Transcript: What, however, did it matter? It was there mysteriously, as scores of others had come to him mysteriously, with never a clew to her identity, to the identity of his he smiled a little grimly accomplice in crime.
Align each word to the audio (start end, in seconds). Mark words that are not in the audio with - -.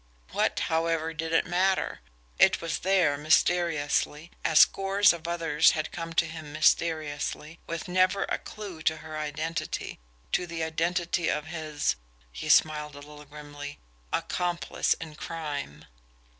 What, 0.31 0.61
however, 0.61 1.13
did 1.13 1.31
it 1.31 1.45
matter? 1.45 2.01
It 2.39 2.59
was 2.59 2.79
there 2.79 3.19
mysteriously, 3.19 4.31
as 4.43 4.57
scores 4.61 5.13
of 5.13 5.27
others 5.27 5.71
had 5.77 5.91
come 5.91 6.13
to 6.13 6.25
him 6.25 6.51
mysteriously, 6.51 7.59
with 7.67 7.87
never 7.87 8.23
a 8.23 8.39
clew 8.39 8.81
to 8.81 8.97
her 8.97 9.15
identity, 9.15 9.99
to 10.31 10.47
the 10.47 10.63
identity 10.63 11.29
of 11.29 11.45
his 11.45 11.97
he 12.31 12.49
smiled 12.49 12.95
a 12.95 12.97
little 12.99 13.25
grimly 13.25 13.77
accomplice 14.11 14.95
in 14.95 15.13
crime. 15.13 15.85